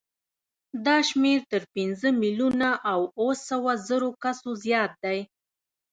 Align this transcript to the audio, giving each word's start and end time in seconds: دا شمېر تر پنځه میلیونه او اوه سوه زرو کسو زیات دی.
دا 0.85 0.97
شمېر 1.09 1.39
تر 1.51 1.63
پنځه 1.75 2.07
میلیونه 2.21 2.69
او 2.91 3.01
اوه 3.19 3.35
سوه 3.49 3.71
زرو 3.87 4.09
کسو 4.23 4.49
زیات 4.63 4.91
دی. 5.03 5.19